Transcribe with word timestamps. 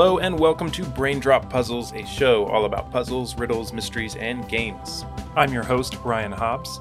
Hello, 0.00 0.18
and 0.18 0.38
welcome 0.38 0.70
to 0.70 0.84
Braindrop 0.84 1.50
Puzzles, 1.50 1.92
a 1.92 2.06
show 2.06 2.46
all 2.46 2.66
about 2.66 2.92
puzzles, 2.92 3.34
riddles, 3.34 3.72
mysteries, 3.72 4.14
and 4.14 4.48
games. 4.48 5.04
I'm 5.34 5.52
your 5.52 5.64
host, 5.64 6.00
Brian 6.04 6.30
Hobbs. 6.30 6.78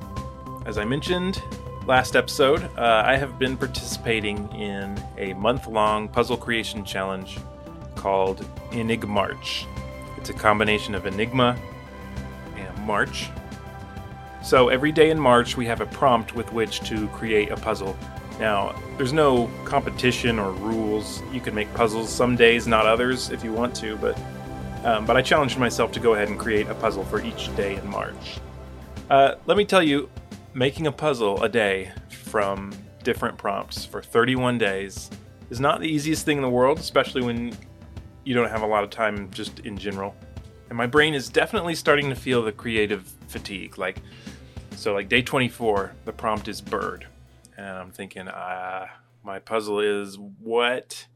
As 0.68 0.78
I 0.78 0.86
mentioned 0.86 1.42
last 1.88 2.16
episode, 2.16 2.70
uh, 2.78 3.02
I 3.04 3.16
have 3.16 3.40
been 3.40 3.58
participating 3.58 4.48
in 4.52 5.04
a 5.18 5.34
month 5.34 5.66
long 5.66 6.08
puzzle 6.08 6.38
creation 6.38 6.86
challenge 6.86 7.40
called 7.96 8.46
Enigmarch. 8.70 9.66
It's 10.18 10.30
a 10.30 10.34
combination 10.34 10.94
of 10.94 11.08
Enigma 11.08 11.58
and 12.56 12.86
March. 12.86 13.32
So 14.44 14.70
every 14.70 14.92
day 14.92 15.10
in 15.10 15.20
March, 15.20 15.58
we 15.58 15.66
have 15.66 15.82
a 15.82 15.88
prompt 15.88 16.36
with 16.36 16.54
which 16.54 16.82
to 16.82 17.08
create 17.08 17.50
a 17.50 17.58
puzzle. 17.58 17.98
Now, 18.40 18.80
there's 18.98 19.14
no 19.14 19.50
competition 19.66 20.38
or 20.38 20.52
rules. 20.52 21.24
You 21.32 21.42
can 21.42 21.56
make 21.56 21.74
puzzles 21.74 22.10
some 22.10 22.36
days, 22.36 22.68
not 22.68 22.86
others, 22.86 23.32
if 23.32 23.44
you 23.44 23.52
want 23.52 23.76
to, 23.78 23.98
but 23.98 24.18
um, 24.84 25.06
but 25.06 25.18
I 25.18 25.22
challenged 25.22 25.58
myself 25.58 25.92
to 25.94 26.00
go 26.00 26.14
ahead 26.14 26.30
and 26.30 26.38
create 26.40 26.68
a 26.68 26.76
puzzle 26.76 27.04
for 27.04 27.22
each 27.22 27.54
day 27.56 27.76
in 27.76 27.88
March. 27.90 28.40
Uh, 29.10 29.36
let 29.46 29.58
me 29.58 29.66
tell 29.66 29.82
you, 29.82 30.10
making 30.54 30.88
a 30.88 30.92
puzzle 30.92 31.44
a 31.44 31.50
day 31.50 31.92
from 32.10 32.72
different 33.04 33.38
prompts 33.38 33.86
for 33.86 34.02
31 34.02 34.58
days 34.58 35.10
is 35.50 35.60
not 35.60 35.80
the 35.80 35.88
easiest 35.88 36.26
thing 36.26 36.38
in 36.38 36.44
the 36.44 36.50
world, 36.50 36.78
especially 36.78 37.22
when 37.22 37.58
you 38.24 38.36
don't 38.36 38.50
have 38.50 38.62
a 38.62 38.68
lot 38.68 38.84
of 38.84 38.90
time 38.90 39.30
just 39.32 39.60
in 39.62 39.78
general. 39.78 40.16
And 40.70 40.78
my 40.78 40.86
brain 40.86 41.14
is 41.14 41.28
definitely 41.28 41.74
starting 41.74 42.10
to 42.10 42.16
feel 42.16 42.44
the 42.44 42.52
creative 42.52 43.12
fatigue. 43.28 43.78
Like, 43.78 44.02
so 44.76 44.94
like 44.94 45.10
day 45.10 45.22
24, 45.22 45.94
the 46.06 46.14
prompt 46.14 46.48
is 46.48 46.62
bird 46.62 47.08
and 47.58 47.66
I'm 47.78 47.92
thinking, 47.92 48.28
ah, 48.30 48.88
my 49.24 49.40
puzzle 49.40 49.80
is 49.80 50.18
what 50.40 51.08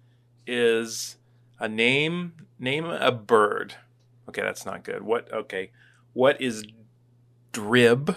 is 0.48 1.18
a 1.60 1.70
name? 1.70 2.34
Name 2.60 2.86
a 2.86 3.12
bird. 3.12 3.76
Okay, 4.28 4.42
that's 4.42 4.66
not 4.66 4.84
good. 4.84 5.04
What? 5.04 5.32
Okay, 5.32 5.72
what 6.14 6.42
is 6.42 6.66
drib 7.54 8.16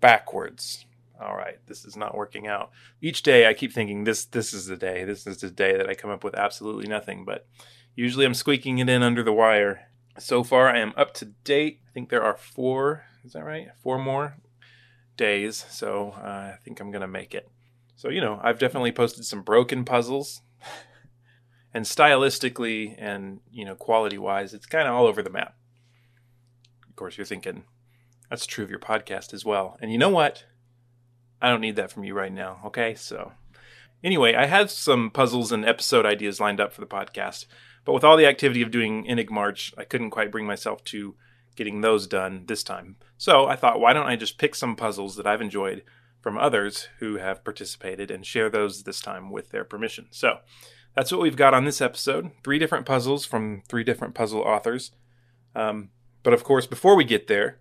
backwards? 0.00 0.84
All 1.20 1.36
right, 1.36 1.58
this 1.66 1.84
is 1.84 1.96
not 1.96 2.14
working 2.14 2.46
out. 2.46 2.70
Each 3.00 3.22
day, 3.22 3.46
I 3.48 3.54
keep 3.54 3.72
thinking 3.72 4.04
this. 4.04 4.24
This 4.26 4.52
is 4.52 4.66
the 4.66 4.76
day. 4.76 5.04
This 5.04 5.26
is 5.26 5.38
the 5.38 5.50
day 5.50 5.76
that 5.76 5.88
I 5.88 5.94
come 5.94 6.10
up 6.10 6.22
with 6.22 6.34
absolutely 6.34 6.86
nothing. 6.86 7.24
But 7.24 7.46
usually, 7.94 8.26
I'm 8.26 8.34
squeaking 8.34 8.78
it 8.78 8.88
in 8.88 9.02
under 9.02 9.22
the 9.22 9.32
wire. 9.32 9.88
So 10.18 10.44
far, 10.44 10.68
I 10.68 10.78
am 10.78 10.92
up 10.96 11.14
to 11.14 11.26
date. 11.44 11.80
I 11.88 11.92
think 11.92 12.10
there 12.10 12.22
are 12.22 12.36
four. 12.36 13.06
Is 13.24 13.32
that 13.32 13.44
right? 13.44 13.68
Four 13.82 13.98
more 13.98 14.36
days, 15.16 15.64
so 15.68 16.14
uh, 16.16 16.52
I 16.54 16.58
think 16.64 16.80
I'm 16.80 16.90
gonna 16.90 17.08
make 17.08 17.34
it. 17.34 17.50
So 17.96 18.08
you 18.08 18.20
know, 18.20 18.40
I've 18.42 18.58
definitely 18.58 18.92
posted 18.92 19.24
some 19.24 19.42
broken 19.42 19.84
puzzles, 19.84 20.42
and 21.74 21.84
stylistically 21.84 22.94
and 22.98 23.40
you 23.50 23.64
know 23.64 23.74
quality 23.74 24.18
wise, 24.18 24.54
it's 24.54 24.66
kind 24.66 24.88
of 24.88 24.94
all 24.94 25.06
over 25.06 25.22
the 25.22 25.30
map. 25.30 25.56
Of 26.88 26.96
course, 26.96 27.16
you're 27.16 27.24
thinking 27.24 27.64
that's 28.30 28.46
true 28.46 28.64
of 28.64 28.70
your 28.70 28.78
podcast 28.78 29.34
as 29.34 29.44
well, 29.44 29.76
and 29.80 29.92
you 29.92 29.98
know 29.98 30.10
what? 30.10 30.44
I 31.42 31.50
don't 31.50 31.60
need 31.60 31.76
that 31.76 31.92
from 31.92 32.04
you 32.04 32.14
right 32.14 32.32
now. 32.32 32.60
Okay, 32.66 32.94
so 32.94 33.32
anyway, 34.02 34.34
I 34.34 34.46
had 34.46 34.70
some 34.70 35.10
puzzles 35.10 35.52
and 35.52 35.64
episode 35.64 36.06
ideas 36.06 36.40
lined 36.40 36.60
up 36.60 36.72
for 36.72 36.80
the 36.80 36.86
podcast, 36.86 37.46
but 37.84 37.92
with 37.92 38.04
all 38.04 38.16
the 38.16 38.26
activity 38.26 38.62
of 38.62 38.70
doing 38.70 39.04
Enigmarch, 39.04 39.74
I 39.76 39.84
couldn't 39.84 40.10
quite 40.10 40.30
bring 40.30 40.46
myself 40.46 40.82
to 40.84 41.16
getting 41.56 41.80
those 41.80 42.06
done 42.06 42.44
this 42.46 42.62
time. 42.62 42.96
So 43.16 43.46
I 43.46 43.56
thought, 43.56 43.80
why 43.80 43.92
don't 43.92 44.06
I 44.06 44.16
just 44.16 44.38
pick 44.38 44.54
some 44.54 44.76
puzzles 44.76 45.16
that 45.16 45.26
I've 45.26 45.40
enjoyed 45.40 45.82
from 46.20 46.38
others 46.38 46.88
who 47.00 47.16
have 47.16 47.44
participated 47.44 48.10
and 48.10 48.24
share 48.24 48.48
those 48.48 48.84
this 48.84 49.00
time 49.00 49.30
with 49.30 49.50
their 49.50 49.64
permission. 49.64 50.06
So 50.10 50.38
that's 50.94 51.12
what 51.12 51.20
we've 51.20 51.36
got 51.36 51.54
on 51.54 51.64
this 51.64 51.80
episode 51.80 52.30
three 52.42 52.58
different 52.58 52.86
puzzles 52.86 53.24
from 53.24 53.62
three 53.68 53.84
different 53.84 54.14
puzzle 54.14 54.40
authors. 54.40 54.92
Um, 55.54 55.90
but 56.22 56.32
of 56.32 56.42
course, 56.42 56.66
before 56.66 56.96
we 56.96 57.04
get 57.04 57.26
there, 57.26 57.58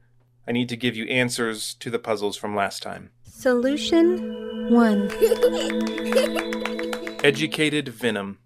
I 0.47 0.51
need 0.51 0.69
to 0.69 0.77
give 0.77 0.95
you 0.95 1.05
answers 1.05 1.73
to 1.75 1.89
the 1.89 1.99
puzzles 1.99 2.37
from 2.37 2.55
last 2.55 2.81
time. 2.81 3.11
Solution 3.23 4.71
1 4.71 5.11
Educated 7.23 7.89
Venom. 7.89 8.39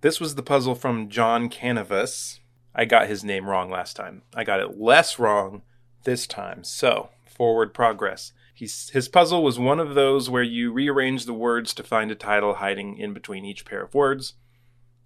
This 0.00 0.20
was 0.20 0.34
the 0.34 0.42
puzzle 0.42 0.74
from 0.74 1.08
John 1.08 1.48
Canavas, 1.48 2.40
I 2.74 2.84
got 2.84 3.08
his 3.08 3.22
name 3.22 3.48
wrong 3.48 3.70
last 3.70 3.94
time. 3.94 4.22
I 4.34 4.44
got 4.44 4.60
it 4.60 4.78
less 4.78 5.18
wrong 5.18 5.62
this 6.04 6.26
time. 6.26 6.64
So, 6.64 7.10
forward 7.24 7.72
progress. 7.72 8.32
He's, 8.52 8.90
his 8.90 9.08
puzzle 9.08 9.42
was 9.42 9.58
one 9.58 9.80
of 9.80 9.94
those 9.94 10.30
where 10.30 10.42
you 10.42 10.72
rearrange 10.72 11.26
the 11.26 11.34
words 11.34 11.74
to 11.74 11.82
find 11.82 12.10
a 12.10 12.16
title 12.16 12.54
hiding 12.54 12.98
in 12.98 13.12
between 13.12 13.44
each 13.44 13.64
pair 13.64 13.82
of 13.82 13.94
words. 13.94 14.34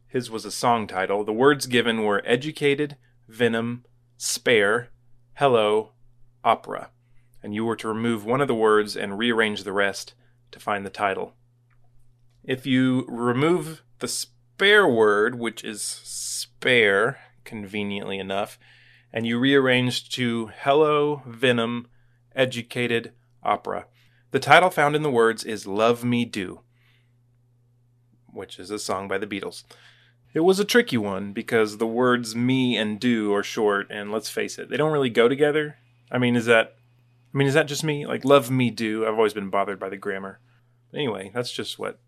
His 0.06 0.30
was 0.30 0.44
a 0.44 0.50
song 0.50 0.86
title. 0.86 1.24
The 1.24 1.32
words 1.32 1.66
given 1.66 2.04
were 2.04 2.22
educated, 2.24 2.96
venom, 3.26 3.84
spare, 4.16 4.88
hello, 5.34 5.92
opera. 6.44 6.90
And 7.42 7.54
you 7.54 7.64
were 7.64 7.76
to 7.76 7.88
remove 7.88 8.24
one 8.24 8.40
of 8.40 8.48
the 8.48 8.54
words 8.54 8.96
and 8.96 9.18
rearrange 9.18 9.64
the 9.64 9.72
rest 9.72 10.14
to 10.50 10.58
find 10.58 10.84
the 10.84 10.90
title. 10.90 11.34
If 12.42 12.66
you 12.66 13.04
remove 13.08 13.82
the 13.98 14.08
spare 14.08 14.88
word, 14.88 15.38
which 15.38 15.62
is 15.62 15.82
spare, 15.82 17.18
conveniently 17.48 18.18
enough, 18.18 18.58
and 19.12 19.26
you 19.26 19.38
rearranged 19.38 20.14
to 20.14 20.52
Hello, 20.60 21.22
Venom, 21.26 21.88
Educated 22.36 23.12
Opera. 23.42 23.86
The 24.30 24.38
title 24.38 24.68
found 24.68 24.94
in 24.94 25.02
the 25.02 25.10
words 25.10 25.44
is 25.44 25.66
Love 25.66 26.04
Me 26.04 26.26
Do, 26.26 26.60
which 28.26 28.58
is 28.58 28.70
a 28.70 28.78
song 28.78 29.08
by 29.08 29.16
the 29.16 29.26
Beatles. 29.26 29.64
It 30.34 30.40
was 30.40 30.60
a 30.60 30.64
tricky 30.64 30.98
one 30.98 31.32
because 31.32 31.78
the 31.78 31.86
words 31.86 32.36
me 32.36 32.76
and 32.76 33.00
do 33.00 33.32
are 33.32 33.42
short, 33.42 33.86
and 33.90 34.12
let's 34.12 34.28
face 34.28 34.58
it, 34.58 34.68
they 34.68 34.76
don't 34.76 34.92
really 34.92 35.08
go 35.08 35.26
together. 35.26 35.78
I 36.12 36.18
mean, 36.18 36.36
is 36.36 36.44
that 36.44 36.74
I 37.34 37.38
mean, 37.38 37.48
is 37.48 37.54
that 37.54 37.66
just 37.66 37.84
me? 37.84 38.06
Like, 38.06 38.24
love 38.24 38.50
me 38.50 38.70
do. 38.70 39.06
I've 39.06 39.14
always 39.14 39.34
been 39.34 39.50
bothered 39.50 39.78
by 39.78 39.88
the 39.88 39.96
grammar. 39.96 40.40
Anyway, 40.94 41.30
that's 41.34 41.52
just 41.52 41.78
what 41.78 41.98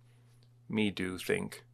me 0.68 0.90
do 0.90 1.18
think. 1.18 1.64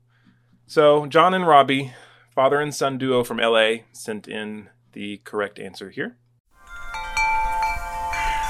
So, 0.66 1.06
John 1.06 1.34
and 1.34 1.47
Robbie 1.47 1.93
father 2.37 2.61
and 2.61 2.75
son 2.75 2.99
duo 2.99 3.25
from 3.25 3.39
LA 3.39 3.77
sent 3.93 4.29
in 4.29 4.69
the 4.93 5.17
correct 5.25 5.59
answer 5.59 5.89
here. 5.89 6.19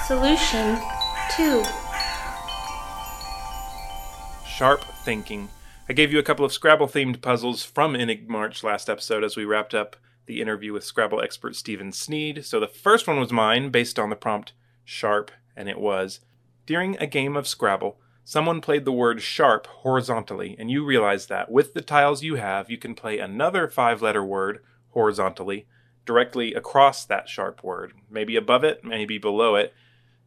Solution 0.07 0.77
2 1.37 1.63
Sharp 4.45 4.85
thinking. 5.05 5.49
I 5.89 5.93
gave 5.93 6.13
you 6.13 6.19
a 6.19 6.25
couple 6.25 6.45
of 6.45 6.53
Scrabble 6.53 6.89
themed 6.89 7.23
puzzles 7.23 7.63
from 7.63 7.95
Enigmarch 7.95 8.65
last 8.65 8.91
episode 8.91 9.23
as 9.23 9.37
we 9.37 9.45
wrapped 9.45 9.73
up 9.73 9.95
the 10.27 10.41
interview 10.41 10.73
with 10.73 10.83
Scrabble 10.83 11.21
expert 11.21 11.55
Stephen 11.55 11.93
Sneed. 11.93 12.45
So 12.45 12.59
the 12.59 12.67
first 12.67 13.07
one 13.07 13.21
was 13.21 13.33
mine 13.33 13.71
based 13.71 14.01
on 14.01 14.11
the 14.11 14.17
prompt 14.17 14.53
sharp, 14.85 15.31
and 15.57 15.69
it 15.69 15.79
was 15.79 16.19
During 16.67 16.97
a 16.99 17.07
game 17.07 17.37
of 17.37 17.47
Scrabble, 17.47 18.01
someone 18.29 18.61
played 18.61 18.85
the 18.85 18.91
word 18.91 19.23
sharp 19.23 19.69
horizontally, 19.69 20.57
and 20.59 20.69
you 20.69 20.85
realize 20.85 21.29
that 21.29 21.49
with 21.49 21.75
the 21.75 21.81
tiles 21.81 22.25
you 22.25 22.35
have, 22.35 22.69
you 22.69 22.77
can 22.77 22.93
play 22.93 23.21
another 23.21 23.69
five 23.69 24.03
letter 24.03 24.25
word 24.25 24.59
horizontally 24.91 25.65
directly 26.05 26.53
across 26.53 27.05
that 27.05 27.29
sharp 27.29 27.63
word, 27.63 27.93
maybe 28.11 28.35
above 28.35 28.65
it, 28.65 28.85
maybe 28.85 29.17
below 29.17 29.55
it, 29.55 29.73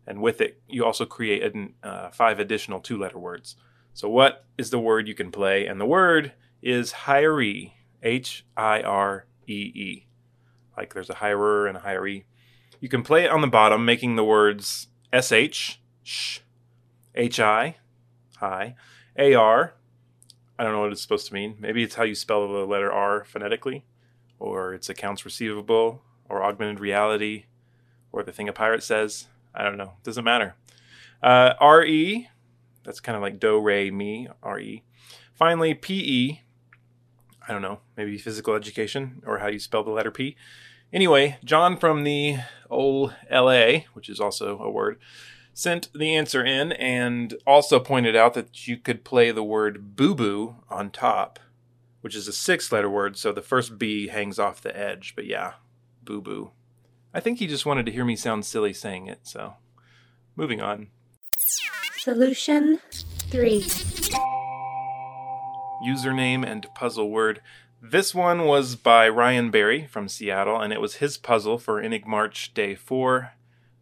and 0.07 0.21
with 0.21 0.39
it, 0.39 0.61
you 0.69 0.85
also 0.85 1.05
create 1.05 1.43
an, 1.43 1.73
uh, 1.83 2.09
five 2.09 2.39
additional 2.39 2.79
two 2.79 2.97
letter 2.97 3.19
words. 3.19 3.57
So, 3.93 4.07
what 4.07 4.45
is 4.57 4.69
the 4.69 4.79
word 4.79 5.09
you 5.09 5.13
can 5.13 5.29
play? 5.29 5.67
And 5.67 5.79
the 5.79 5.85
word 5.85 6.31
is 6.61 6.93
hiree, 7.03 7.73
H 8.01 8.45
I 8.55 8.81
R 8.81 9.25
E 9.45 9.71
E. 9.75 10.07
Like 10.77 10.93
there's 10.93 11.09
a 11.09 11.15
hirer 11.15 11.67
and 11.67 11.77
a 11.77 11.81
hiree. 11.81 12.23
You 12.79 12.87
can 12.87 13.03
play 13.03 13.25
it 13.25 13.31
on 13.31 13.41
the 13.41 13.47
bottom, 13.47 13.83
making 13.83 14.15
the 14.15 14.23
words 14.23 14.87
SH, 15.13 15.79
sh, 16.01 16.39
HI, 17.13 17.75
hi. 18.39 18.75
AR, 19.17 19.73
I 20.57 20.63
don't 20.63 20.71
know 20.71 20.79
what 20.79 20.93
it's 20.93 21.01
supposed 21.01 21.27
to 21.27 21.33
mean. 21.33 21.57
Maybe 21.59 21.83
it's 21.83 21.95
how 21.95 22.03
you 22.03 22.15
spell 22.15 22.47
the 22.47 22.65
letter 22.65 22.91
R 22.91 23.25
phonetically, 23.25 23.83
or 24.39 24.73
it's 24.73 24.89
accounts 24.89 25.25
receivable, 25.25 26.01
or 26.29 26.43
augmented 26.43 26.79
reality, 26.79 27.45
or 28.13 28.23
the 28.23 28.31
thing 28.31 28.47
a 28.47 28.53
pirate 28.53 28.83
says. 28.83 29.27
I 29.53 29.63
don't 29.63 29.77
know. 29.77 29.93
Doesn't 30.03 30.23
matter. 30.23 30.55
Uh, 31.21 31.53
RE, 31.61 32.29
that's 32.83 33.01
kind 33.01 33.17
of 33.17 33.21
like 33.21 33.39
do, 33.39 33.59
re, 33.59 33.91
mi, 33.91 34.29
RE. 34.41 34.83
Finally, 35.33 35.73
PE, 35.73 36.39
I 37.45 37.51
don't 37.51 37.61
know, 37.61 37.79
maybe 37.97 38.17
physical 38.17 38.55
education, 38.55 39.21
or 39.25 39.39
how 39.39 39.47
you 39.47 39.59
spell 39.59 39.83
the 39.83 39.91
letter 39.91 40.11
P. 40.11 40.37
Anyway, 40.93 41.37
John 41.43 41.75
from 41.75 42.03
the 42.03 42.37
old 42.69 43.13
LA, 43.29 43.79
which 43.93 44.07
is 44.07 44.21
also 44.21 44.59
a 44.59 44.69
word, 44.69 44.97
sent 45.59 45.91
the 45.93 46.15
answer 46.15 46.41
in 46.41 46.71
and 46.71 47.35
also 47.45 47.81
pointed 47.81 48.15
out 48.15 48.33
that 48.33 48.65
you 48.65 48.77
could 48.77 49.03
play 49.03 49.29
the 49.29 49.43
word 49.43 49.93
boo 49.93 50.15
boo 50.15 50.55
on 50.69 50.89
top, 50.89 51.37
which 51.99 52.15
is 52.15 52.29
a 52.29 52.33
six 52.33 52.71
letter 52.71 52.89
word, 52.89 53.17
so 53.17 53.33
the 53.33 53.41
first 53.41 53.77
B 53.77 54.07
hangs 54.07 54.39
off 54.39 54.61
the 54.61 54.77
edge. 54.77 55.13
But 55.17 55.25
yeah, 55.25 55.55
boo 56.01 56.21
boo. 56.21 56.51
I 57.13 57.19
think 57.19 57.39
he 57.39 57.47
just 57.47 57.65
wanted 57.65 57.85
to 57.87 57.91
hear 57.91 58.05
me 58.05 58.15
sound 58.15 58.45
silly 58.45 58.71
saying 58.71 59.07
it, 59.07 59.19
so 59.23 59.55
moving 60.37 60.61
on. 60.61 60.87
Solution 61.97 62.79
3 63.29 63.61
Username 65.85 66.45
and 66.45 66.67
puzzle 66.73 67.09
word. 67.09 67.41
This 67.81 68.15
one 68.15 68.45
was 68.45 68.77
by 68.77 69.09
Ryan 69.09 69.51
Beary 69.51 69.87
from 69.87 70.07
Seattle, 70.07 70.61
and 70.61 70.71
it 70.71 70.79
was 70.79 70.95
his 70.95 71.17
puzzle 71.17 71.57
for 71.57 71.81
Enigmarch 71.81 72.53
Day 72.53 72.75
4. 72.75 73.33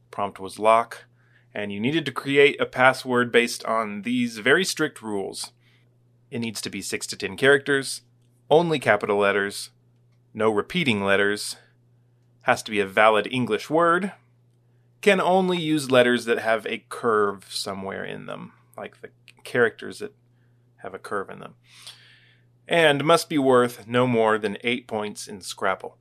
Prompt 0.09 0.39
was 0.39 0.57
lock, 0.57 1.05
and 1.57 1.73
you 1.73 1.79
needed 1.79 2.05
to 2.05 2.11
create 2.11 2.61
a 2.61 2.67
password 2.67 3.31
based 3.31 3.65
on 3.65 4.03
these 4.03 4.37
very 4.37 4.63
strict 4.63 5.01
rules. 5.01 5.53
It 6.29 6.37
needs 6.37 6.61
to 6.61 6.69
be 6.69 6.83
6 6.83 7.07
to 7.07 7.17
10 7.17 7.35
characters, 7.35 8.01
only 8.47 8.77
capital 8.77 9.17
letters, 9.17 9.71
no 10.35 10.51
repeating 10.51 11.03
letters, 11.03 11.55
has 12.41 12.61
to 12.61 12.69
be 12.69 12.79
a 12.79 12.85
valid 12.85 13.27
English 13.31 13.71
word, 13.71 14.11
can 15.01 15.19
only 15.19 15.57
use 15.57 15.89
letters 15.89 16.25
that 16.25 16.37
have 16.37 16.67
a 16.67 16.85
curve 16.89 17.47
somewhere 17.49 18.05
in 18.05 18.27
them, 18.27 18.53
like 18.77 19.01
the 19.01 19.09
characters 19.43 19.97
that 19.97 20.13
have 20.83 20.93
a 20.93 20.99
curve 20.99 21.31
in 21.31 21.39
them, 21.39 21.55
and 22.67 23.03
must 23.03 23.29
be 23.29 23.39
worth 23.39 23.87
no 23.87 24.05
more 24.05 24.37
than 24.37 24.59
8 24.63 24.87
points 24.87 25.27
in 25.27 25.41
Scrabble. 25.41 25.97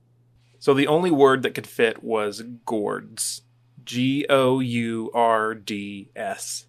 So 0.59 0.75
the 0.75 0.85
only 0.85 1.09
word 1.09 1.41
that 1.41 1.55
could 1.55 1.65
fit 1.65 2.03
was 2.03 2.43
gourds. 2.63 3.41
G 3.87 4.25
O 4.29 4.59
U 4.59 5.09
R 5.13 5.55
D 5.55 6.11
S. 6.13 6.65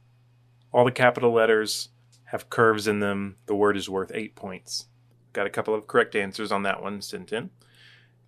All 0.72 0.84
the 0.84 0.92
capital 0.92 1.32
letters 1.32 1.88
have 2.26 2.48
curves 2.48 2.86
in 2.86 3.00
them. 3.00 3.36
The 3.46 3.56
word 3.56 3.76
is 3.76 3.88
worth 3.88 4.12
8 4.14 4.36
points. 4.36 4.86
Got 5.32 5.46
a 5.46 5.50
couple 5.50 5.74
of 5.74 5.88
correct 5.88 6.14
answers 6.14 6.52
on 6.52 6.62
that 6.62 6.80
one 6.80 7.02
sent 7.02 7.32
in. 7.32 7.50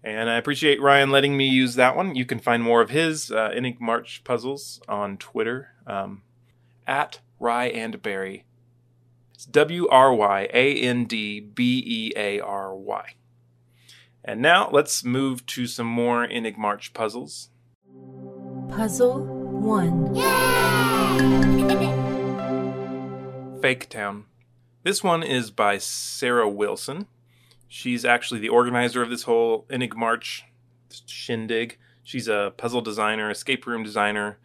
And 0.02 0.28
I 0.28 0.36
appreciate 0.36 0.82
Ryan 0.82 1.10
letting 1.10 1.36
me 1.36 1.46
use 1.46 1.76
that 1.76 1.94
one. 1.94 2.16
You 2.16 2.24
can 2.24 2.40
find 2.40 2.64
more 2.64 2.80
of 2.80 2.90
his 2.90 3.30
uh, 3.30 3.50
Enigmarch 3.50 4.24
puzzles 4.24 4.80
on 4.88 5.18
Twitter 5.18 5.74
um, 5.86 6.22
at 6.84 7.20
Rye 7.38 7.68
and 7.68 8.02
Berry. 8.02 8.44
It's 9.34 9.46
W 9.46 9.86
R 9.88 10.12
Y 10.12 10.48
A 10.52 10.80
N 10.80 11.04
D 11.04 11.38
B 11.38 11.82
E 11.86 12.12
A 12.16 12.40
R 12.40 12.74
Y. 12.74 13.14
And 14.24 14.42
now 14.42 14.68
let's 14.72 15.04
move 15.04 15.46
to 15.46 15.68
some 15.68 15.86
more 15.86 16.26
Enigmarch 16.26 16.92
puzzles. 16.92 17.49
Puzzle 18.70 19.24
1. 19.24 20.14
Yay! 20.14 20.22
Fake 23.60 23.88
Town. 23.90 24.26
This 24.84 25.02
one 25.02 25.22
is 25.22 25.50
by 25.50 25.78
Sarah 25.78 26.48
Wilson. 26.48 27.06
She's 27.68 28.04
actually 28.04 28.40
the 28.40 28.48
organizer 28.48 29.02
of 29.02 29.10
this 29.10 29.24
whole 29.24 29.66
Enigmarch 29.70 30.42
shindig. 31.06 31.78
She's 32.02 32.28
a 32.28 32.54
puzzle 32.56 32.80
designer, 32.80 33.28
escape 33.30 33.66
room 33.66 33.82
designer, 33.82 34.38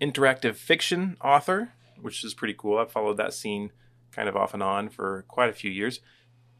interactive 0.00 0.56
fiction 0.56 1.16
author, 1.22 1.72
which 2.00 2.22
is 2.22 2.34
pretty 2.34 2.54
cool. 2.56 2.78
I've 2.78 2.92
followed 2.92 3.16
that 3.16 3.34
scene 3.34 3.72
kind 4.12 4.28
of 4.28 4.36
off 4.36 4.54
and 4.54 4.62
on 4.62 4.88
for 4.88 5.24
quite 5.26 5.48
a 5.50 5.54
few 5.54 5.70
years. 5.70 6.00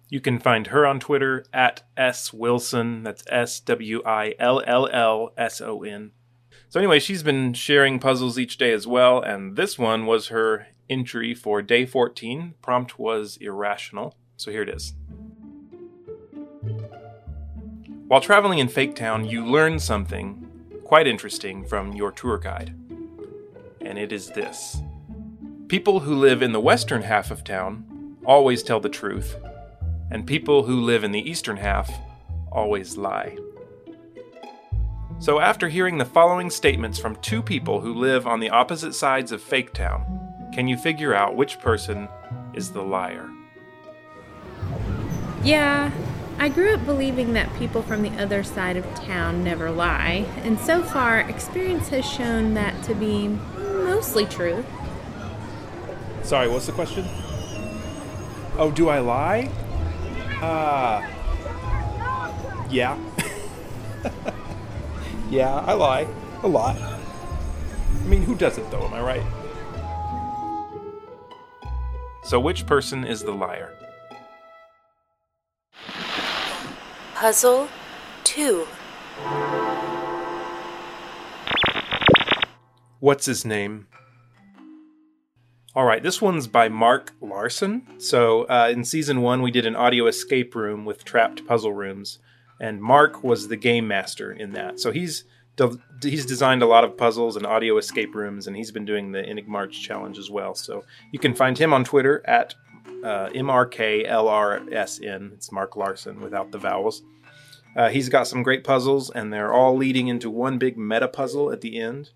You 0.09 0.21
can 0.21 0.39
find 0.39 0.69
her 0.69 0.87
on 0.87 0.99
Twitter 1.01 1.45
at 1.53 1.83
S 1.97 2.33
Wilson. 2.33 3.03
That's 3.03 3.23
S 3.29 3.61
W 3.61 4.03
I 4.05 4.35
L 4.39 4.63
L 4.67 4.89
L 4.91 5.33
S 5.37 5.61
O 5.61 5.83
N. 5.83 6.13
So, 6.71 6.79
anyway, 6.79 7.01
she's 7.01 7.25
been 7.25 7.53
sharing 7.53 7.99
puzzles 7.99 8.39
each 8.39 8.57
day 8.57 8.71
as 8.73 8.87
well, 8.87 9.21
and 9.21 9.57
this 9.57 9.77
one 9.77 10.07
was 10.07 10.29
her 10.29 10.69
entry 10.89 11.35
for 11.35 11.63
day 11.63 11.85
14. 11.85 12.55
Prompt 12.63 12.97
was 12.97 13.37
irrational. 13.41 14.15
So, 14.37 14.53
here 14.53 14.63
it 14.63 14.69
is. 14.69 14.95
While 18.07 18.21
traveling 18.21 18.61
in 18.61 18.69
Fake 18.69 18.95
Town, 18.95 19.25
you 19.25 19.45
learn 19.45 19.81
something 19.81 20.49
quite 20.85 21.09
interesting 21.09 21.65
from 21.65 21.93
your 21.95 22.13
tour 22.13 22.39
guide. 22.39 22.73
And 23.81 23.99
it 23.99 24.13
is 24.13 24.29
this 24.29 24.81
People 25.67 25.99
who 25.99 26.15
live 26.15 26.41
in 26.41 26.53
the 26.53 26.61
western 26.61 27.03
half 27.03 27.33
of 27.33 27.43
town 27.43 28.17
always 28.25 28.63
tell 28.63 28.79
the 28.79 28.89
truth, 28.89 29.35
and 30.09 30.25
people 30.25 30.63
who 30.63 30.81
live 30.81 31.03
in 31.03 31.11
the 31.11 31.29
eastern 31.29 31.57
half 31.57 31.93
always 32.53 32.97
lie. 32.97 33.37
So, 35.21 35.39
after 35.39 35.69
hearing 35.69 35.99
the 35.99 36.07
following 36.07 36.49
statements 36.49 36.99
from 36.99 37.15
two 37.17 37.43
people 37.43 37.83
who 37.83 37.93
live 37.93 38.27
on 38.27 38.41
the 38.41 38.49
opposite 38.49 38.95
sides 38.95 39.33
of 39.33 39.43
Fake 39.43 39.75
Town, 39.75 40.49
can 40.51 40.67
you 40.67 40.79
figure 40.79 41.13
out 41.13 41.37
which 41.37 41.61
person 41.61 42.09
is 42.55 42.73
the 42.73 42.81
liar? 42.81 43.29
Yeah, 45.45 45.91
I 46.39 46.49
grew 46.49 46.73
up 46.73 46.87
believing 46.87 47.35
that 47.35 47.55
people 47.59 47.83
from 47.83 48.01
the 48.01 48.09
other 48.13 48.43
side 48.43 48.79
of 48.79 48.95
town 48.95 49.45
never 49.45 49.71
lie, 49.71 50.25
and 50.39 50.59
so 50.59 50.83
far, 50.83 51.21
experience 51.21 51.91
has 51.91 52.11
shown 52.11 52.55
that 52.55 52.83
to 52.85 52.95
be 52.95 53.29
mostly 53.29 54.25
true. 54.25 54.65
Sorry, 56.23 56.49
what's 56.49 56.65
the 56.65 56.73
question? 56.73 57.05
Oh, 58.57 58.73
do 58.75 58.89
I 58.89 59.01
lie? 59.01 59.51
Uh. 60.41 61.07
Yeah. 62.71 62.99
yeah, 65.31 65.55
I 65.67 65.73
lie. 65.73 66.07
A 66.43 66.49
lot. 66.49 66.77
I 66.77 68.07
mean, 68.07 68.23
who 68.23 68.35
doesn't, 68.35 68.71
though, 68.71 68.85
am 68.85 68.95
I 68.95 69.01
right? 69.01 69.23
So, 72.25 72.39
which 72.41 72.67
person 72.67 73.05
is 73.05 73.23
the 73.23 73.33
liar? 73.33 73.73
Puzzle 77.15 77.69
2. 78.25 78.67
What's 83.01 83.27
his 83.27 83.45
name? 83.45 83.87
All 85.75 85.85
right, 85.85 86.03
this 86.03 86.21
one's 86.21 86.47
by 86.47 86.69
Mark 86.69 87.13
Larson. 87.21 87.87
So, 87.99 88.43
uh, 88.45 88.71
in 88.73 88.85
season 88.85 89.23
one, 89.23 89.41
we 89.41 89.51
did 89.51 89.67
an 89.67 89.77
audio 89.77 90.07
escape 90.07 90.55
room 90.55 90.85
with 90.85 91.05
trapped 91.05 91.47
puzzle 91.47 91.73
rooms, 91.73 92.19
and 92.61 92.81
Mark 92.81 93.25
was 93.25 93.49
the 93.49 93.57
game 93.57 93.89
master 93.89 94.31
in 94.31 94.53
that. 94.53 94.79
So 94.79 94.93
he's 94.93 95.25
de- 95.57 95.79
he's 96.03 96.27
designed 96.27 96.63
a 96.63 96.67
lot 96.67 96.85
of 96.85 96.97
puzzles 96.97 97.37
and 97.37 97.47
audio 97.47 97.79
escape 97.79 98.15
rooms, 98.15 98.47
and 98.47 98.57
he's 98.57 98.71
been 98.71 98.85
doing 98.85 99.13
the 99.13 99.23
Enigmarch 99.23 99.73
challenge 99.73 100.19
as 100.19 100.31
well. 100.31 100.55
So 100.55 100.85
you 101.13 101.19
can 101.19 101.35
find 101.35 101.59
him 101.59 101.73
on 101.73 101.85
Twitter 101.85 102.23
at 102.27 102.55
uh, 103.03 103.31
MRKLRSN. 103.31 105.33
It's 105.33 105.51
Mark 105.51 105.77
Larson 105.77 106.21
without 106.21 106.53
the 106.53 106.59
vowels. 106.59 107.03
Uh, 107.77 107.89
he's 107.89 108.09
got 108.09 108.27
some 108.27 108.43
great 108.43 108.65
puzzles, 108.65 109.11
and 109.11 109.33
they're 109.33 109.53
all 109.53 109.77
leading 109.77 110.09
into 110.09 110.29
one 110.29 110.59
big 110.59 110.77
meta 110.77 111.09
puzzle 111.09 111.53
at 111.53 111.61
the 111.61 111.81
end. 111.81 112.11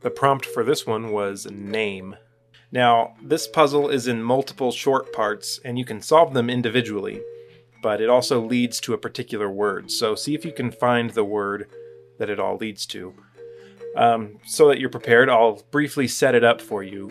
The 0.00 0.10
prompt 0.10 0.46
for 0.46 0.64
this 0.64 0.86
one 0.86 1.12
was 1.12 1.46
name. 1.50 2.16
Now, 2.70 3.14
this 3.22 3.46
puzzle 3.46 3.88
is 3.88 4.06
in 4.06 4.22
multiple 4.22 4.72
short 4.72 5.12
parts, 5.12 5.60
and 5.64 5.78
you 5.78 5.84
can 5.84 6.00
solve 6.00 6.34
them 6.34 6.48
individually, 6.48 7.20
but 7.82 8.00
it 8.00 8.08
also 8.08 8.40
leads 8.40 8.80
to 8.80 8.94
a 8.94 8.98
particular 8.98 9.50
word. 9.50 9.90
So, 9.90 10.14
see 10.14 10.34
if 10.34 10.44
you 10.44 10.52
can 10.52 10.70
find 10.70 11.10
the 11.10 11.24
word 11.24 11.68
that 12.18 12.30
it 12.30 12.40
all 12.40 12.56
leads 12.56 12.86
to. 12.86 13.14
Um, 13.96 14.38
so 14.44 14.68
that 14.68 14.78
you're 14.78 14.90
prepared, 14.90 15.28
I'll 15.28 15.62
briefly 15.70 16.06
set 16.08 16.34
it 16.34 16.44
up 16.44 16.60
for 16.60 16.82
you. 16.82 17.10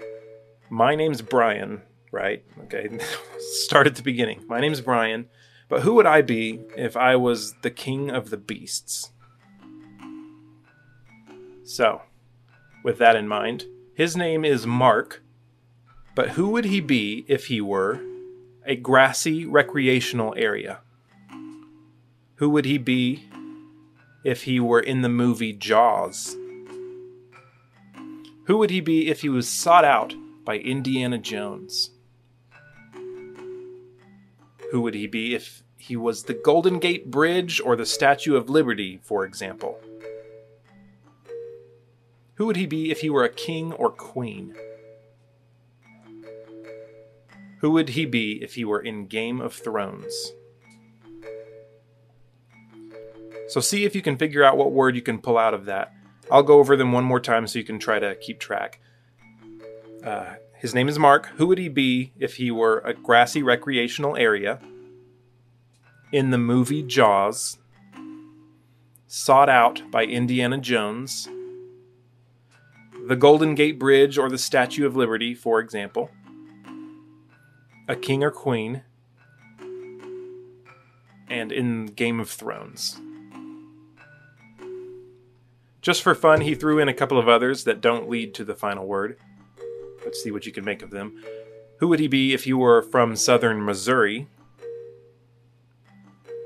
My 0.69 0.95
name's 0.95 1.21
Brian, 1.21 1.81
right? 2.11 2.43
Okay, 2.63 2.99
start 3.39 3.87
at 3.87 3.95
the 3.95 4.03
beginning. 4.03 4.43
My 4.47 4.59
name's 4.59 4.81
Brian, 4.81 5.27
but 5.69 5.81
who 5.81 5.95
would 5.95 6.05
I 6.05 6.21
be 6.21 6.61
if 6.75 6.95
I 6.95 7.15
was 7.15 7.53
the 7.61 7.71
king 7.71 8.09
of 8.09 8.29
the 8.29 8.37
beasts? 8.37 9.11
So, 11.63 12.01
with 12.83 12.97
that 12.99 13.17
in 13.17 13.27
mind, 13.27 13.65
his 13.93 14.15
name 14.15 14.45
is 14.45 14.65
Mark, 14.65 15.23
but 16.15 16.29
who 16.29 16.49
would 16.49 16.65
he 16.65 16.79
be 16.79 17.25
if 17.27 17.47
he 17.47 17.59
were 17.59 18.01
a 18.67 18.75
grassy 18.75 19.45
recreational 19.45 20.35
area? 20.37 20.81
Who 22.35 22.49
would 22.49 22.65
he 22.65 22.77
be 22.77 23.23
if 24.25 24.43
he 24.43 24.59
were 24.59 24.81
in 24.81 25.01
the 25.01 25.09
movie 25.09 25.53
Jaws? 25.53 26.35
Who 28.43 28.57
would 28.57 28.69
he 28.69 28.81
be 28.81 29.07
if 29.07 29.21
he 29.21 29.29
was 29.29 29.47
sought 29.47 29.85
out 29.85 30.13
by 30.43 30.57
Indiana 30.57 31.17
Jones? 31.17 31.91
Who 34.71 34.81
would 34.81 34.95
he 34.95 35.07
be 35.07 35.33
if 35.33 35.63
he 35.77 35.95
was 35.95 36.23
the 36.23 36.33
Golden 36.33 36.79
Gate 36.79 37.09
Bridge 37.09 37.61
or 37.61 37.77
the 37.77 37.85
Statue 37.85 38.35
of 38.35 38.49
Liberty, 38.49 38.99
for 39.01 39.23
example? 39.23 39.79
Who 42.35 42.45
would 42.45 42.57
he 42.57 42.65
be 42.65 42.91
if 42.91 42.99
he 42.99 43.09
were 43.09 43.23
a 43.23 43.29
king 43.29 43.71
or 43.71 43.89
queen? 43.89 44.53
Who 47.59 47.71
would 47.71 47.89
he 47.89 48.05
be 48.05 48.41
if 48.43 48.55
he 48.55 48.65
were 48.65 48.79
in 48.79 49.07
Game 49.07 49.41
of 49.41 49.53
Thrones? 49.53 50.33
So 53.47 53.59
see 53.59 53.85
if 53.85 53.95
you 53.95 54.01
can 54.01 54.17
figure 54.17 54.43
out 54.43 54.57
what 54.57 54.71
word 54.71 54.95
you 54.95 55.01
can 55.01 55.19
pull 55.19 55.37
out 55.37 55.53
of 55.53 55.65
that. 55.65 55.93
I'll 56.29 56.43
go 56.43 56.59
over 56.59 56.75
them 56.75 56.91
one 56.91 57.05
more 57.05 57.19
time 57.19 57.47
so 57.47 57.57
you 57.57 57.65
can 57.65 57.79
try 57.79 57.97
to 57.99 58.15
keep 58.15 58.39
track. 58.39 58.81
Uh, 60.03 60.35
his 60.55 60.75
name 60.75 60.89
is 60.89 60.99
Mark. 60.99 61.27
Who 61.37 61.47
would 61.47 61.57
he 61.57 61.69
be 61.69 62.11
if 62.19 62.35
he 62.35 62.51
were 62.51 62.79
a 62.79 62.93
grassy 62.93 63.41
recreational 63.41 64.17
area? 64.17 64.59
In 66.11 66.31
the 66.31 66.37
movie 66.37 66.83
Jaws, 66.83 67.57
sought 69.07 69.49
out 69.49 69.81
by 69.89 70.03
Indiana 70.03 70.57
Jones, 70.57 71.29
the 73.07 73.15
Golden 73.15 73.55
Gate 73.55 73.79
Bridge 73.79 74.17
or 74.17 74.29
the 74.29 74.37
Statue 74.37 74.85
of 74.85 74.95
Liberty, 74.97 75.33
for 75.33 75.59
example, 75.59 76.11
a 77.87 77.95
king 77.95 78.23
or 78.23 78.31
queen, 78.31 78.83
and 81.29 81.51
in 81.51 81.87
Game 81.87 82.19
of 82.19 82.29
Thrones. 82.29 82.99
Just 85.81 86.01
for 86.01 86.13
fun, 86.15 86.41
he 86.41 86.53
threw 86.53 86.79
in 86.79 86.89
a 86.89 86.93
couple 86.93 87.17
of 87.17 87.29
others 87.29 87.63
that 87.63 87.79
don't 87.79 88.09
lead 88.09 88.33
to 88.33 88.43
the 88.43 88.55
final 88.55 88.85
word. 88.85 89.17
Let's 90.03 90.21
see 90.21 90.31
what 90.31 90.45
you 90.45 90.51
can 90.51 90.65
make 90.65 90.81
of 90.81 90.89
them. 90.89 91.23
Who 91.79 91.87
would 91.87 91.99
he 91.99 92.07
be 92.07 92.33
if 92.33 92.43
he 92.43 92.53
were 92.53 92.81
from 92.81 93.15
southern 93.15 93.63
Missouri? 93.63 94.27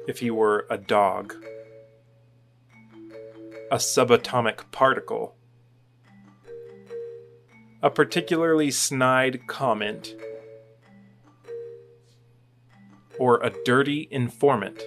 If 0.08 0.20
he 0.20 0.30
were 0.30 0.68
a 0.70 0.78
dog? 0.78 1.36
A 3.72 3.78
subatomic 3.78 4.70
particle? 4.72 5.36
A 7.82 7.90
particularly 7.90 8.70
snide 8.70 9.48
comment? 9.48 10.16
Or 13.22 13.40
a 13.44 13.54
dirty 13.66 14.08
informant? 14.10 14.82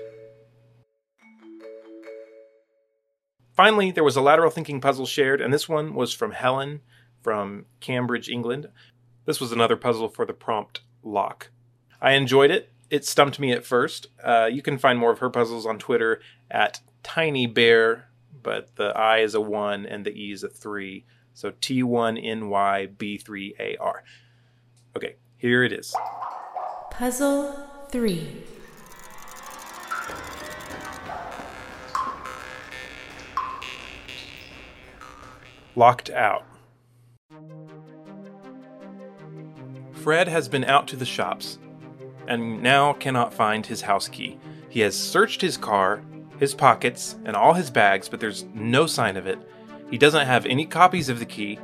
Finally, 3.52 3.92
there 3.92 4.02
was 4.02 4.16
a 4.16 4.20
lateral 4.20 4.50
thinking 4.50 4.80
puzzle 4.80 5.06
shared, 5.06 5.40
and 5.40 5.54
this 5.54 5.68
one 5.68 5.94
was 5.94 6.12
from 6.12 6.32
Helen 6.32 6.80
from 7.22 7.66
Cambridge, 7.78 8.28
England. 8.28 8.70
This 9.24 9.40
was 9.40 9.52
another 9.52 9.76
puzzle 9.76 10.08
for 10.08 10.26
the 10.26 10.32
prompt 10.32 10.80
lock. 11.04 11.52
I 12.02 12.14
enjoyed 12.14 12.50
it. 12.50 12.72
It 12.90 13.04
stumped 13.04 13.38
me 13.38 13.52
at 13.52 13.64
first. 13.64 14.08
Uh, 14.20 14.50
you 14.52 14.62
can 14.62 14.78
find 14.78 14.98
more 14.98 15.12
of 15.12 15.20
her 15.20 15.30
puzzles 15.30 15.64
on 15.64 15.78
Twitter 15.78 16.20
at 16.50 16.80
Tiny 17.04 17.46
Bear, 17.46 18.08
but 18.42 18.74
the 18.74 18.86
I 18.98 19.18
is 19.18 19.36
a 19.36 19.40
1 19.40 19.86
and 19.86 20.04
the 20.04 20.10
E 20.10 20.32
is 20.32 20.42
a 20.42 20.48
3. 20.48 21.04
So 21.34 21.52
T1NYB3AR. 21.52 23.94
Okay, 24.96 25.14
here 25.36 25.62
it 25.62 25.72
is. 25.72 25.94
Puzzle 26.90 27.73
3. 27.94 28.26
Locked 35.76 36.10
out. 36.10 36.44
Fred 39.92 40.26
has 40.26 40.48
been 40.48 40.64
out 40.64 40.88
to 40.88 40.96
the 40.96 41.04
shops 41.04 41.60
and 42.26 42.60
now 42.60 42.94
cannot 42.94 43.32
find 43.32 43.64
his 43.64 43.82
house 43.82 44.08
key. 44.08 44.40
He 44.68 44.80
has 44.80 44.98
searched 44.98 45.40
his 45.40 45.56
car, 45.56 46.02
his 46.40 46.52
pockets, 46.52 47.14
and 47.24 47.36
all 47.36 47.52
his 47.52 47.70
bags, 47.70 48.08
but 48.08 48.18
there's 48.18 48.42
no 48.54 48.86
sign 48.86 49.16
of 49.16 49.28
it. 49.28 49.38
He 49.88 49.98
doesn't 49.98 50.26
have 50.26 50.46
any 50.46 50.66
copies 50.66 51.08
of 51.08 51.20
the 51.20 51.26
key, 51.26 51.60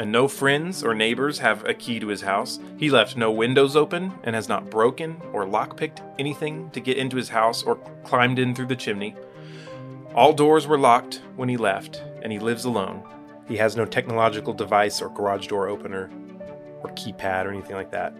and 0.00 0.10
no 0.10 0.26
friends 0.26 0.82
or 0.82 0.94
neighbors 0.94 1.40
have 1.40 1.62
a 1.66 1.74
key 1.74 2.00
to 2.00 2.06
his 2.06 2.22
house. 2.22 2.58
He 2.78 2.88
left 2.88 3.18
no 3.18 3.30
windows 3.30 3.76
open 3.76 4.14
and 4.24 4.34
has 4.34 4.48
not 4.48 4.70
broken 4.70 5.20
or 5.34 5.44
lockpicked 5.44 6.00
anything 6.18 6.70
to 6.70 6.80
get 6.80 6.96
into 6.96 7.18
his 7.18 7.28
house 7.28 7.62
or 7.62 7.76
climbed 8.02 8.38
in 8.38 8.54
through 8.54 8.68
the 8.68 8.76
chimney. 8.76 9.14
All 10.14 10.32
doors 10.32 10.66
were 10.66 10.78
locked 10.78 11.20
when 11.36 11.50
he 11.50 11.58
left, 11.58 12.02
and 12.22 12.32
he 12.32 12.38
lives 12.38 12.64
alone. 12.64 13.02
He 13.46 13.58
has 13.58 13.76
no 13.76 13.84
technological 13.84 14.54
device 14.54 15.02
or 15.02 15.10
garage 15.10 15.48
door 15.48 15.68
opener 15.68 16.10
or 16.82 16.88
keypad 16.94 17.44
or 17.44 17.50
anything 17.50 17.76
like 17.76 17.90
that. 17.90 18.16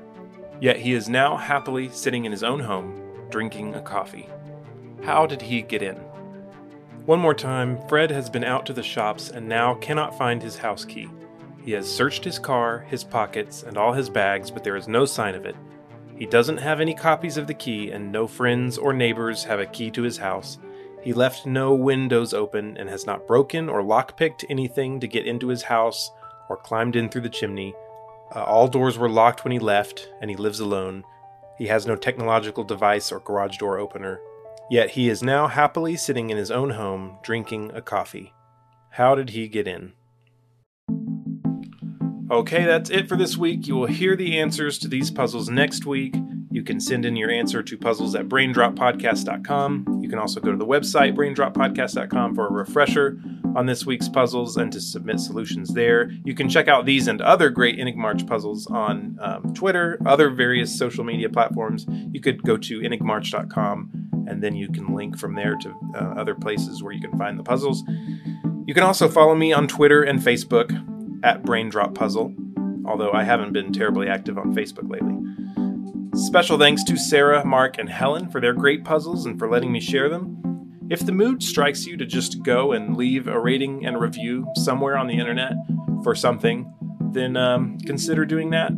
Yet 0.60 0.76
he 0.76 0.92
is 0.92 1.08
now 1.08 1.34
happily 1.38 1.88
sitting 1.88 2.26
in 2.26 2.30
his 2.30 2.42
own 2.42 2.60
home, 2.60 3.00
drinking 3.30 3.74
a 3.74 3.80
coffee. 3.80 4.28
How 5.02 5.24
did 5.24 5.40
he 5.40 5.62
get 5.62 5.80
in? 5.80 5.96
One 7.06 7.20
more 7.20 7.32
time, 7.32 7.80
Fred 7.88 8.10
has 8.10 8.28
been 8.28 8.44
out 8.44 8.66
to 8.66 8.74
the 8.74 8.82
shops 8.82 9.30
and 9.30 9.48
now 9.48 9.76
cannot 9.76 10.18
find 10.18 10.42
his 10.42 10.58
house 10.58 10.84
key. 10.84 11.08
He 11.64 11.72
has 11.72 11.90
searched 11.90 12.24
his 12.24 12.38
car, 12.38 12.86
his 12.88 13.04
pockets, 13.04 13.62
and 13.62 13.76
all 13.76 13.92
his 13.92 14.08
bags, 14.08 14.50
but 14.50 14.64
there 14.64 14.76
is 14.76 14.88
no 14.88 15.04
sign 15.04 15.34
of 15.34 15.44
it. 15.44 15.56
He 16.16 16.26
doesn't 16.26 16.58
have 16.58 16.80
any 16.80 16.94
copies 16.94 17.36
of 17.36 17.46
the 17.46 17.54
key, 17.54 17.90
and 17.90 18.12
no 18.12 18.26
friends 18.26 18.78
or 18.78 18.92
neighbors 18.92 19.44
have 19.44 19.60
a 19.60 19.66
key 19.66 19.90
to 19.92 20.02
his 20.02 20.18
house. 20.18 20.58
He 21.02 21.12
left 21.12 21.46
no 21.46 21.74
windows 21.74 22.34
open 22.34 22.76
and 22.76 22.88
has 22.88 23.06
not 23.06 23.26
broken 23.26 23.68
or 23.68 23.82
lockpicked 23.82 24.44
anything 24.50 25.00
to 25.00 25.08
get 25.08 25.26
into 25.26 25.48
his 25.48 25.62
house 25.62 26.10
or 26.48 26.56
climbed 26.56 26.96
in 26.96 27.08
through 27.08 27.22
the 27.22 27.28
chimney. 27.30 27.74
Uh, 28.34 28.42
all 28.44 28.68
doors 28.68 28.98
were 28.98 29.08
locked 29.08 29.44
when 29.44 29.52
he 29.52 29.58
left, 29.58 30.10
and 30.20 30.30
he 30.30 30.36
lives 30.36 30.60
alone. 30.60 31.04
He 31.56 31.66
has 31.68 31.86
no 31.86 31.96
technological 31.96 32.64
device 32.64 33.10
or 33.10 33.20
garage 33.20 33.56
door 33.58 33.78
opener. 33.78 34.20
Yet 34.70 34.90
he 34.90 35.08
is 35.08 35.22
now 35.22 35.48
happily 35.48 35.96
sitting 35.96 36.30
in 36.30 36.36
his 36.36 36.50
own 36.50 36.70
home, 36.70 37.18
drinking 37.22 37.72
a 37.74 37.82
coffee. 37.82 38.32
How 38.90 39.14
did 39.14 39.30
he 39.30 39.48
get 39.48 39.66
in? 39.66 39.94
Okay, 42.30 42.64
that's 42.64 42.90
it 42.90 43.08
for 43.08 43.16
this 43.16 43.36
week. 43.36 43.66
You 43.66 43.74
will 43.74 43.86
hear 43.86 44.14
the 44.14 44.38
answers 44.38 44.78
to 44.78 44.88
these 44.88 45.10
puzzles 45.10 45.50
next 45.50 45.84
week. 45.84 46.14
You 46.52 46.62
can 46.62 46.78
send 46.78 47.04
in 47.04 47.16
your 47.16 47.28
answer 47.28 47.60
to 47.60 47.76
puzzles 47.76 48.14
at 48.14 48.28
braindroppodcast.com. 48.28 49.98
You 50.00 50.08
can 50.08 50.20
also 50.20 50.40
go 50.40 50.52
to 50.52 50.56
the 50.56 50.66
website, 50.66 51.16
braindroppodcast.com, 51.16 52.36
for 52.36 52.46
a 52.46 52.52
refresher 52.52 53.20
on 53.56 53.66
this 53.66 53.84
week's 53.84 54.08
puzzles 54.08 54.56
and 54.56 54.72
to 54.72 54.80
submit 54.80 55.18
solutions 55.18 55.74
there. 55.74 56.12
You 56.24 56.36
can 56.36 56.48
check 56.48 56.68
out 56.68 56.86
these 56.86 57.08
and 57.08 57.20
other 57.20 57.50
great 57.50 57.80
Enigmarch 57.80 58.28
puzzles 58.28 58.64
on 58.68 59.18
um, 59.20 59.52
Twitter, 59.52 59.98
other 60.06 60.30
various 60.30 60.76
social 60.76 61.02
media 61.02 61.28
platforms. 61.28 61.84
You 62.12 62.20
could 62.20 62.44
go 62.44 62.56
to 62.56 62.80
enigmarch.com 62.80 64.26
and 64.28 64.40
then 64.40 64.54
you 64.54 64.70
can 64.70 64.94
link 64.94 65.18
from 65.18 65.34
there 65.34 65.56
to 65.56 65.74
uh, 65.96 66.14
other 66.16 66.36
places 66.36 66.80
where 66.80 66.92
you 66.92 67.00
can 67.00 67.18
find 67.18 67.36
the 67.36 67.42
puzzles. 67.42 67.82
You 68.66 68.74
can 68.74 68.84
also 68.84 69.08
follow 69.08 69.34
me 69.34 69.52
on 69.52 69.66
Twitter 69.66 70.04
and 70.04 70.20
Facebook 70.20 70.70
at 71.22 71.44
Braindrop 71.44 71.94
Puzzle, 71.94 72.34
although 72.86 73.12
I 73.12 73.24
haven't 73.24 73.52
been 73.52 73.72
terribly 73.72 74.08
active 74.08 74.38
on 74.38 74.54
Facebook 74.54 74.90
lately. 74.90 75.16
Special 76.14 76.58
thanks 76.58 76.82
to 76.84 76.96
Sarah, 76.96 77.44
Mark, 77.44 77.78
and 77.78 77.88
Helen 77.88 78.28
for 78.30 78.40
their 78.40 78.52
great 78.52 78.84
puzzles 78.84 79.26
and 79.26 79.38
for 79.38 79.48
letting 79.48 79.70
me 79.70 79.80
share 79.80 80.08
them. 80.08 80.36
If 80.90 81.06
the 81.06 81.12
mood 81.12 81.42
strikes 81.42 81.86
you 81.86 81.96
to 81.96 82.04
just 82.04 82.42
go 82.42 82.72
and 82.72 82.96
leave 82.96 83.28
a 83.28 83.38
rating 83.38 83.86
and 83.86 84.00
review 84.00 84.46
somewhere 84.56 84.96
on 84.96 85.06
the 85.06 85.18
internet 85.18 85.52
for 86.02 86.16
something, 86.16 86.72
then 87.12 87.36
um, 87.36 87.78
consider 87.86 88.24
doing 88.24 88.50
that 88.50 88.72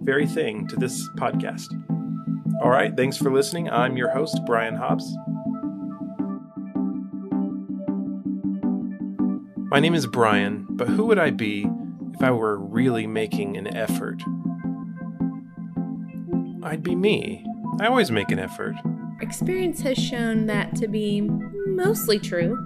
very 0.00 0.26
thing 0.26 0.68
to 0.68 0.76
this 0.76 1.08
podcast. 1.16 1.66
All 2.62 2.70
right, 2.70 2.96
thanks 2.96 3.16
for 3.16 3.32
listening. 3.32 3.68
I'm 3.68 3.96
your 3.96 4.10
host, 4.10 4.38
Brian 4.46 4.76
Hobbs. 4.76 5.12
My 9.68 9.80
name 9.80 9.94
is 9.94 10.06
Brian, 10.06 10.64
but 10.70 10.88
who 10.88 11.06
would 11.06 11.18
I 11.18 11.30
be 11.30 11.68
if 12.16 12.22
I 12.22 12.30
were 12.30 12.58
really 12.58 13.06
making 13.06 13.58
an 13.58 13.66
effort? 13.76 14.22
I'd 16.62 16.82
be 16.82 16.94
me. 16.94 17.44
I 17.78 17.86
always 17.86 18.10
make 18.10 18.30
an 18.30 18.38
effort. 18.38 18.74
Experience 19.20 19.82
has 19.82 19.98
shown 19.98 20.46
that 20.46 20.74
to 20.76 20.88
be 20.88 21.20
mostly 21.20 22.18
true. 22.18 22.65